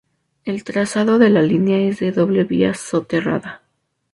[0.45, 3.61] El trazado de la línea es de doble vía soterrada.